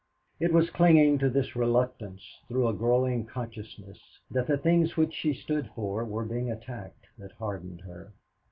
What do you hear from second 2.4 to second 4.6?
through a growing consciousness that the